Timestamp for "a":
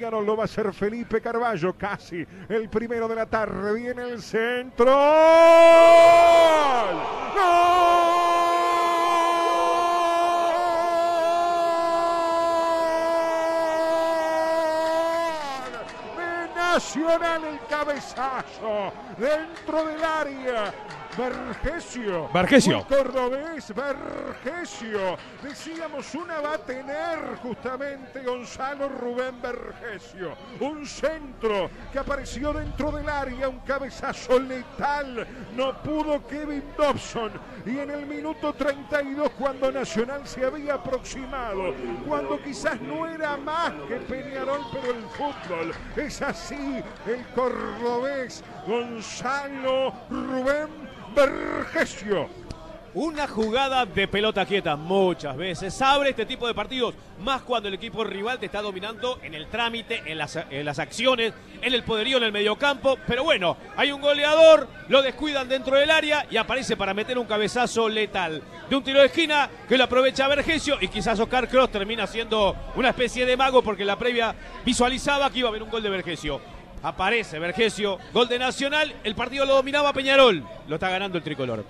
0.42-0.44, 26.54-26.58, 75.48-75.50